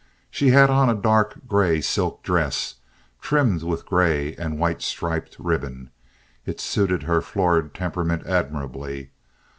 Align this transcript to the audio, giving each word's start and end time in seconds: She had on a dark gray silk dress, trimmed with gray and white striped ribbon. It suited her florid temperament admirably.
She 0.31 0.47
had 0.47 0.71
on 0.71 0.89
a 0.89 0.95
dark 0.95 1.45
gray 1.47 1.79
silk 1.79 2.23
dress, 2.23 2.77
trimmed 3.21 3.61
with 3.61 3.85
gray 3.85 4.33
and 4.35 4.57
white 4.57 4.81
striped 4.81 5.35
ribbon. 5.37 5.91
It 6.43 6.59
suited 6.59 7.03
her 7.03 7.21
florid 7.21 7.75
temperament 7.75 8.25
admirably. 8.25 9.11